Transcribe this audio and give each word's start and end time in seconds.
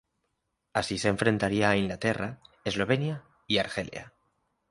Así 0.73 0.97
se 0.97 1.09
enfrentaría 1.09 1.69
a 1.69 1.77
Inglaterra, 1.77 2.39
Eslovenia 2.65 3.23
y 3.45 3.59
Argelia. 3.59 4.13